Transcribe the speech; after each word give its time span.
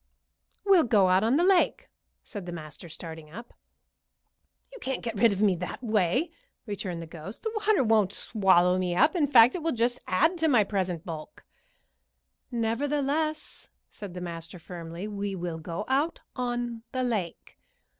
"We'll 0.65 0.85
go 0.85 1.09
out 1.09 1.23
on 1.23 1.35
the 1.37 1.43
lake," 1.43 1.87
said 2.23 2.47
the 2.47 2.51
master, 2.51 2.89
starting 2.89 3.29
up. 3.29 3.53
"You 4.73 4.79
can't 4.81 5.03
get 5.03 5.15
rid 5.15 5.31
of 5.31 5.43
me 5.43 5.53
that 5.57 5.83
way," 5.83 6.31
returned 6.65 7.03
the 7.03 7.05
ghost. 7.05 7.43
"The 7.43 7.51
water 7.67 7.83
won't 7.83 8.11
swallow 8.11 8.79
me 8.79 8.95
up; 8.95 9.15
in 9.15 9.27
fact, 9.27 9.53
it 9.53 9.61
will 9.61 9.73
just 9.73 9.99
add 10.07 10.39
to 10.39 10.47
my 10.47 10.63
present 10.63 11.05
bulk." 11.05 11.45
"Nevertheless," 12.49 13.69
said 13.91 14.15
the 14.15 14.21
master, 14.21 14.57
firmly, 14.57 15.07
"we 15.07 15.35
will 15.35 15.59
go 15.59 15.85
out 15.87 16.19
on 16.35 16.81
the 16.93 17.03
lake." 17.03 17.59